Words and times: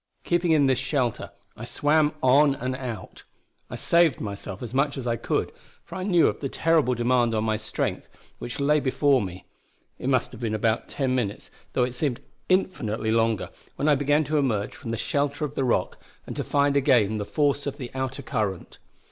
Keeping 0.23 0.51
in 0.51 0.65
this 0.65 0.79
shelter, 0.79 1.29
I 1.55 1.63
swam 1.63 2.13
on 2.23 2.55
and 2.55 2.75
out; 2.75 3.21
I 3.69 3.75
saved 3.75 4.19
myself 4.19 4.63
as 4.63 4.73
much 4.73 4.97
as 4.97 5.05
I 5.05 5.15
could, 5.15 5.51
for 5.85 5.93
I 5.93 6.01
knew 6.01 6.25
of 6.25 6.39
the 6.39 6.49
terrible 6.49 6.95
demand 6.95 7.35
on 7.35 7.43
my 7.43 7.55
strength 7.55 8.07
which 8.39 8.59
lay 8.59 8.79
before 8.79 9.21
me. 9.21 9.45
It 9.99 10.09
must 10.09 10.31
have 10.31 10.41
been 10.41 10.55
about 10.55 10.89
ten 10.89 11.13
minutes, 11.13 11.51
though 11.73 11.83
it 11.83 11.93
seemed 11.93 12.19
infinitely 12.49 13.11
longer, 13.11 13.51
when 13.75 13.87
I 13.87 13.93
began 13.93 14.23
to 14.23 14.39
emerge 14.39 14.73
from 14.73 14.89
the 14.89 14.97
shelter 14.97 15.45
of 15.45 15.53
the 15.53 15.63
Rock 15.63 15.99
and 16.25 16.35
to 16.35 16.43
find 16.43 16.75
again 16.75 17.19
the 17.19 17.23
force 17.23 17.67
of 17.67 17.77
the 17.77 17.91
outer 17.93 18.23
current. 18.23 18.79